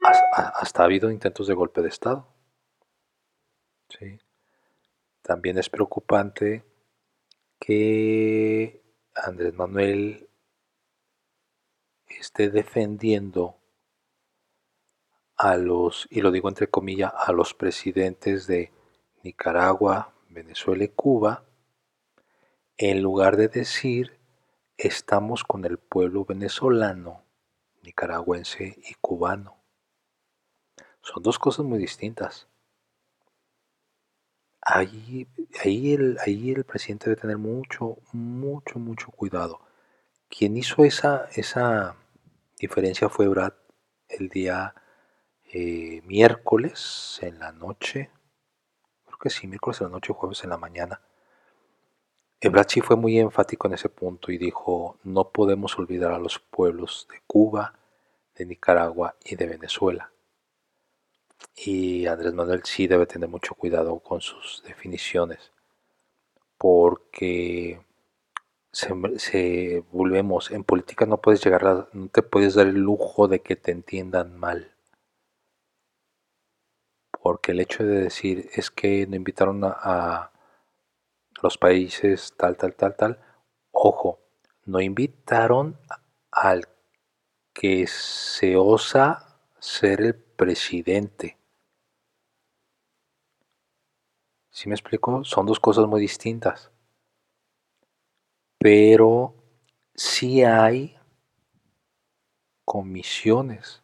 hasta 0.00 0.82
ha 0.82 0.84
habido 0.84 1.10
intentos 1.10 1.46
de 1.46 1.54
golpe 1.54 1.82
de 1.82 1.88
Estado. 1.88 2.26
También 5.22 5.58
es 5.58 5.68
preocupante 5.68 6.64
que 7.66 8.80
Andrés 9.12 9.52
Manuel 9.52 10.28
esté 12.06 12.48
defendiendo 12.48 13.56
a 15.36 15.56
los, 15.56 16.06
y 16.08 16.20
lo 16.20 16.30
digo 16.30 16.48
entre 16.48 16.70
comillas, 16.70 17.12
a 17.16 17.32
los 17.32 17.54
presidentes 17.54 18.46
de 18.46 18.70
Nicaragua, 19.24 20.14
Venezuela 20.28 20.84
y 20.84 20.88
Cuba, 20.90 21.44
en 22.76 23.02
lugar 23.02 23.36
de 23.36 23.48
decir 23.48 24.16
estamos 24.76 25.42
con 25.42 25.64
el 25.64 25.78
pueblo 25.78 26.24
venezolano, 26.24 27.24
nicaragüense 27.82 28.78
y 28.88 28.94
cubano. 29.00 29.56
Son 31.00 31.20
dos 31.20 31.40
cosas 31.40 31.66
muy 31.66 31.80
distintas. 31.80 32.46
Ahí, 34.68 35.28
ahí, 35.62 35.94
el, 35.94 36.18
ahí 36.26 36.50
el 36.50 36.64
presidente 36.64 37.08
debe 37.08 37.20
tener 37.20 37.38
mucho, 37.38 37.98
mucho, 38.12 38.80
mucho 38.80 39.12
cuidado. 39.12 39.60
Quien 40.28 40.56
hizo 40.56 40.84
esa, 40.84 41.28
esa 41.36 41.94
diferencia 42.58 43.08
fue 43.08 43.28
Brad 43.28 43.52
el 44.08 44.28
día 44.28 44.74
eh, 45.52 46.02
miércoles 46.04 47.20
en 47.22 47.38
la 47.38 47.52
noche, 47.52 48.10
creo 49.04 49.18
que 49.18 49.30
sí, 49.30 49.46
miércoles 49.46 49.80
en 49.80 49.86
la 49.86 49.92
noche, 49.92 50.12
jueves 50.12 50.42
en 50.42 50.50
la 50.50 50.58
mañana. 50.58 51.00
Ebrachi 52.40 52.80
fue 52.80 52.96
muy 52.96 53.20
enfático 53.20 53.68
en 53.68 53.74
ese 53.74 53.88
punto 53.88 54.32
y 54.32 54.36
dijo, 54.36 54.98
no 55.04 55.30
podemos 55.30 55.78
olvidar 55.78 56.10
a 56.10 56.18
los 56.18 56.40
pueblos 56.40 57.06
de 57.12 57.20
Cuba, 57.28 57.74
de 58.34 58.46
Nicaragua 58.46 59.14
y 59.24 59.36
de 59.36 59.46
Venezuela. 59.46 60.10
Y 61.54 62.06
Andrés 62.06 62.34
Manuel 62.34 62.62
sí 62.64 62.86
debe 62.86 63.06
tener 63.06 63.28
mucho 63.28 63.54
cuidado 63.54 63.98
con 64.00 64.20
sus 64.20 64.62
definiciones, 64.66 65.52
porque 66.58 67.80
se, 68.72 69.82
volvemos, 69.92 70.50
en 70.50 70.64
política 70.64 71.06
no 71.06 71.20
puedes 71.20 71.42
llegar 71.42 71.66
a, 71.66 71.88
no 71.92 72.08
te 72.08 72.22
puedes 72.22 72.54
dar 72.54 72.66
el 72.66 72.76
lujo 72.76 73.28
de 73.28 73.40
que 73.40 73.56
te 73.56 73.72
entiendan 73.72 74.38
mal. 74.38 74.74
Porque 77.10 77.52
el 77.52 77.60
hecho 77.60 77.84
de 77.84 78.00
decir 78.02 78.50
es 78.54 78.70
que 78.70 79.06
no 79.06 79.16
invitaron 79.16 79.62
a 79.64 80.30
los 81.42 81.58
países 81.58 82.34
tal, 82.36 82.56
tal, 82.56 82.74
tal, 82.74 82.96
tal, 82.96 83.20
ojo, 83.72 84.20
no 84.64 84.80
invitaron 84.80 85.78
al 86.30 86.68
que 87.52 87.86
se 87.86 88.56
osa 88.56 89.40
ser 89.58 90.00
el 90.02 90.14
presidente. 90.14 91.35
¿Sí 94.56 94.70
me 94.70 94.74
explico? 94.74 95.22
Son 95.22 95.44
dos 95.44 95.60
cosas 95.60 95.86
muy 95.86 96.00
distintas. 96.00 96.70
Pero 98.58 99.34
sí 99.94 100.44
hay 100.44 100.96
comisiones. 102.64 103.82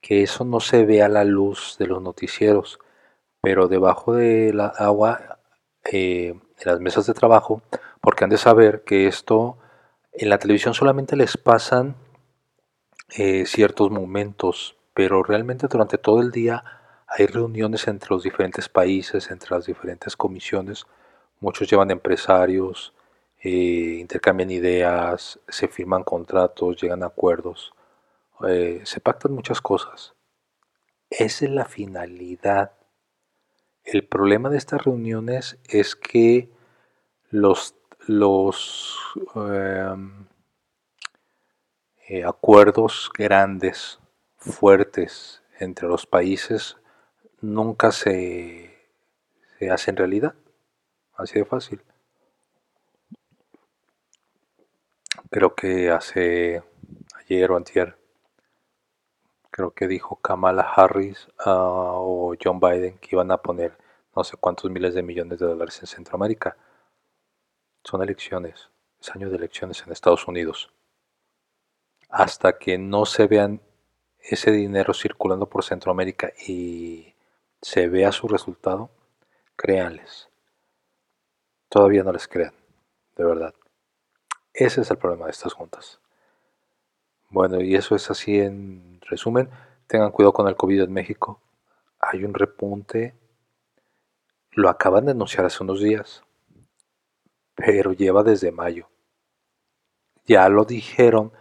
Que 0.00 0.22
eso 0.22 0.44
no 0.44 0.60
se 0.60 0.84
ve 0.84 1.02
a 1.02 1.08
la 1.08 1.24
luz 1.24 1.74
de 1.80 1.88
los 1.88 2.00
noticieros, 2.00 2.78
pero 3.42 3.66
debajo 3.66 4.14
de 4.14 4.52
la 4.54 4.68
agua, 4.68 5.40
eh, 5.90 6.28
en 6.28 6.64
las 6.64 6.78
mesas 6.78 7.04
de 7.06 7.14
trabajo, 7.14 7.62
porque 8.00 8.22
han 8.22 8.30
de 8.30 8.38
saber 8.38 8.84
que 8.84 9.08
esto 9.08 9.58
en 10.12 10.28
la 10.28 10.38
televisión 10.38 10.72
solamente 10.72 11.16
les 11.16 11.36
pasan 11.36 11.96
eh, 13.16 13.44
ciertos 13.44 13.90
momentos, 13.90 14.76
pero 14.94 15.24
realmente 15.24 15.66
durante 15.66 15.98
todo 15.98 16.22
el 16.22 16.30
día 16.30 16.77
hay 17.08 17.26
reuniones 17.26 17.88
entre 17.88 18.10
los 18.10 18.22
diferentes 18.22 18.68
países, 18.68 19.30
entre 19.30 19.50
las 19.56 19.64
diferentes 19.64 20.14
comisiones. 20.14 20.86
Muchos 21.40 21.68
llevan 21.70 21.90
empresarios, 21.90 22.92
eh, 23.40 23.96
intercambian 24.00 24.50
ideas, 24.50 25.40
se 25.48 25.68
firman 25.68 26.04
contratos, 26.04 26.80
llegan 26.80 27.02
a 27.02 27.06
acuerdos, 27.06 27.72
eh, 28.46 28.82
se 28.84 29.00
pactan 29.00 29.32
muchas 29.32 29.62
cosas. 29.62 30.14
Esa 31.08 31.46
es 31.46 31.50
la 31.50 31.64
finalidad. 31.64 32.72
El 33.84 34.06
problema 34.06 34.50
de 34.50 34.58
estas 34.58 34.84
reuniones 34.84 35.58
es 35.66 35.96
que 35.96 36.50
los, 37.30 37.74
los 38.06 38.98
em, 39.34 40.26
eh, 42.06 42.24
acuerdos 42.24 43.10
grandes, 43.16 43.98
fuertes 44.36 45.42
entre 45.58 45.88
los 45.88 46.06
países 46.06 46.76
nunca 47.40 47.92
se, 47.92 48.76
se 49.58 49.70
hacen 49.70 49.96
realidad. 49.96 50.34
Así 51.16 51.38
de 51.38 51.44
fácil. 51.44 51.82
Creo 55.30 55.54
que 55.54 55.90
hace 55.90 56.62
ayer 57.18 57.50
o 57.50 57.56
antier, 57.56 57.98
creo 59.50 59.72
que 59.72 59.88
dijo 59.88 60.16
Kamala 60.16 60.62
Harris 60.62 61.28
ah, 61.44 61.92
o 61.96 62.34
John 62.42 62.60
Biden 62.60 62.98
que 62.98 63.10
iban 63.12 63.30
a 63.32 63.38
poner 63.38 63.76
no 64.14 64.24
sé 64.24 64.36
cuántos 64.36 64.70
miles 64.70 64.94
de 64.94 65.02
millones 65.02 65.38
de 65.38 65.46
dólares 65.46 65.80
en 65.80 65.86
Centroamérica. 65.86 66.56
Son 67.84 68.02
elecciones, 68.02 68.70
es 69.00 69.10
año 69.10 69.28
de 69.28 69.36
elecciones 69.36 69.82
en 69.84 69.92
Estados 69.92 70.26
Unidos. 70.28 70.72
Hasta 72.08 72.58
que 72.58 72.78
no 72.78 73.04
se 73.04 73.26
vean 73.26 73.60
ese 74.18 74.50
dinero 74.50 74.94
circulando 74.94 75.46
por 75.46 75.64
Centroamérica 75.64 76.32
y 76.46 77.14
se 77.60 77.88
vea 77.88 78.12
su 78.12 78.28
resultado, 78.28 78.90
créanles. 79.56 80.28
Todavía 81.68 82.02
no 82.02 82.12
les 82.12 82.28
crean, 82.28 82.54
de 83.16 83.24
verdad. 83.24 83.54
Ese 84.54 84.80
es 84.80 84.90
el 84.90 84.98
problema 84.98 85.26
de 85.26 85.32
estas 85.32 85.52
juntas. 85.52 86.00
Bueno, 87.30 87.60
y 87.60 87.74
eso 87.74 87.94
es 87.94 88.10
así 88.10 88.38
en 88.38 89.00
resumen. 89.02 89.50
Tengan 89.86 90.10
cuidado 90.10 90.32
con 90.32 90.48
el 90.48 90.56
COVID 90.56 90.82
en 90.82 90.92
México. 90.92 91.40
Hay 92.00 92.24
un 92.24 92.34
repunte. 92.34 93.14
Lo 94.52 94.70
acaban 94.70 95.04
de 95.04 95.12
anunciar 95.12 95.44
hace 95.44 95.62
unos 95.62 95.80
días, 95.80 96.24
pero 97.54 97.92
lleva 97.92 98.22
desde 98.22 98.50
mayo. 98.50 98.88
Ya 100.24 100.48
lo 100.48 100.64
dijeron 100.64 101.32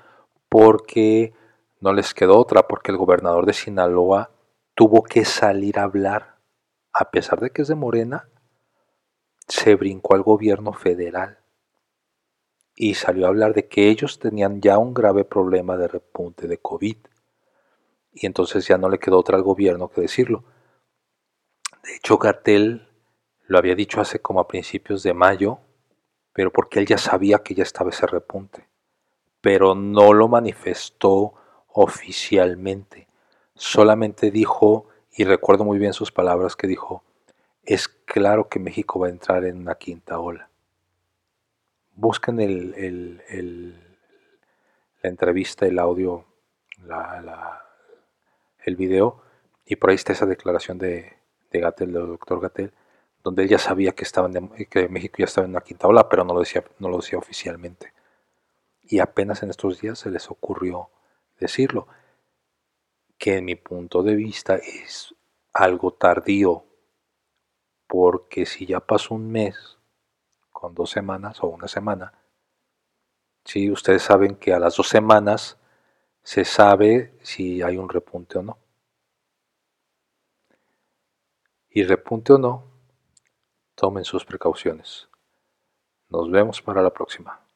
porque 0.50 1.34
no 1.80 1.94
les 1.94 2.14
quedó 2.14 2.38
otra, 2.38 2.68
porque 2.68 2.92
el 2.92 2.98
gobernador 2.98 3.46
de 3.46 3.54
Sinaloa 3.54 4.32
tuvo 4.78 5.02
que 5.02 5.26
salir 5.26 5.80
a 5.80 5.86
hablar, 5.86 6.38
a 6.94 7.10
pesar 7.10 7.40
de 7.40 7.50
que 7.50 7.64
es 7.64 7.68
de 7.68 7.74
Morena, 7.74 8.30
se 9.48 9.74
brincó 9.74 10.14
al 10.14 10.22
gobierno 10.22 10.72
federal 10.72 11.40
y 12.76 12.94
salió 12.94 13.26
a 13.26 13.30
hablar 13.30 13.56
de 13.56 13.68
que 13.68 13.90
ellos 13.90 14.20
tenían 14.20 14.62
ya 14.62 14.78
un 14.78 14.94
grave 14.94 15.26
problema 15.26 15.78
de 15.78 15.88
repunte 15.88 16.48
de 16.48 16.60
COVID. 16.60 16.98
Y 18.14 18.28
entonces 18.28 18.68
ya 18.68 18.78
no 18.78 18.88
le 18.88 19.00
quedó 19.00 19.18
otra 19.18 19.36
al 19.36 19.42
gobierno 19.42 19.90
que 19.90 20.02
decirlo. 20.02 20.44
De 21.84 21.96
hecho, 21.96 22.20
Gatel 22.20 22.88
lo 23.48 23.58
había 23.58 23.74
dicho 23.74 24.00
hace 24.00 24.20
como 24.20 24.42
a 24.42 24.48
principios 24.48 25.02
de 25.02 25.16
mayo, 25.16 25.58
pero 26.34 26.54
porque 26.54 26.78
él 26.78 26.86
ya 26.86 27.00
sabía 27.00 27.40
que 27.40 27.56
ya 27.56 27.64
estaba 27.64 27.90
ese 27.90 28.06
repunte. 28.06 28.68
Pero 29.42 29.74
no 29.74 30.14
lo 30.14 30.28
manifestó 30.28 31.34
oficialmente. 31.70 33.07
Solamente 33.58 34.32
dijo, 34.32 34.88
y 35.16 35.24
recuerdo 35.24 35.66
muy 35.66 35.80
bien 35.80 35.94
sus 35.94 36.12
palabras 36.12 36.56
que 36.56 36.68
dijo, 36.68 37.04
es 37.64 37.88
claro 37.88 38.48
que 38.48 38.60
México 38.60 39.00
va 39.00 39.08
a 39.08 39.10
entrar 39.12 39.44
en 39.46 39.58
una 39.58 39.76
quinta 39.76 40.20
ola. 40.20 40.50
Busquen 41.96 42.40
el, 42.40 43.24
la 45.02 45.10
entrevista, 45.10 45.66
el 45.66 45.80
audio, 45.80 46.26
el 48.64 48.76
video, 48.76 49.22
y 49.66 49.76
por 49.76 49.90
ahí 49.90 49.96
está 49.96 50.14
esa 50.14 50.28
declaración 50.28 50.78
de, 50.78 51.14
de 51.52 51.60
Gatel, 51.60 51.92
del 51.92 52.08
doctor 52.08 52.40
Gatel, 52.40 52.72
donde 53.24 53.44
él 53.44 53.50
ya 53.50 53.58
sabía 53.58 53.94
que, 53.94 54.06
que 54.70 54.88
México 54.88 55.16
ya 55.18 55.26
estaba 55.26 55.46
en 55.46 55.52
una 55.52 55.62
quinta 55.62 55.88
ola, 55.88 56.08
pero 56.08 56.24
no 56.24 56.34
lo, 56.34 56.42
decía, 56.42 56.64
no 56.80 56.90
lo 56.90 56.98
decía 56.98 57.18
oficialmente. 57.18 57.92
Y 58.84 59.00
apenas 59.00 59.44
en 59.44 59.50
estos 59.50 59.82
días 59.82 60.00
se 60.00 60.12
les 60.12 60.30
ocurrió 60.30 60.90
decirlo. 61.40 61.88
Que 63.18 63.38
en 63.38 63.46
mi 63.46 63.56
punto 63.56 64.04
de 64.04 64.16
vista 64.16 64.56
es 64.56 65.16
algo 65.54 65.94
tardío, 65.94 66.66
porque 67.88 68.46
si 68.46 68.66
ya 68.66 68.80
pasó 68.80 69.16
un 69.16 69.32
mes 69.32 69.78
con 70.52 70.76
dos 70.76 70.90
semanas 70.90 71.44
o 71.44 71.48
una 71.48 71.68
semana, 71.68 72.14
si 73.46 73.72
ustedes 73.72 74.04
saben 74.04 74.36
que 74.36 74.54
a 74.54 74.60
las 74.60 74.76
dos 74.76 74.90
semanas 74.90 75.58
se 76.22 76.44
sabe 76.44 77.18
si 77.22 77.62
hay 77.62 77.78
un 77.78 77.88
repunte 77.88 78.38
o 78.38 78.44
no. 78.44 78.58
Y 81.70 81.84
repunte 81.84 82.34
o 82.34 82.38
no, 82.38 82.66
tomen 83.76 84.04
sus 84.04 84.26
precauciones. 84.26 85.08
Nos 86.10 86.30
vemos 86.30 86.62
para 86.62 86.82
la 86.82 86.90
próxima. 86.90 87.47